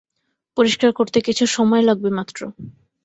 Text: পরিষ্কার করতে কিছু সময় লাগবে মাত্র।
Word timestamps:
পরিষ্কার 0.57 0.91
করতে 0.93 1.17
কিছু 1.21 1.43
সময় 1.55 1.83
লাগবে 1.87 2.09
মাত্র। 2.17 2.39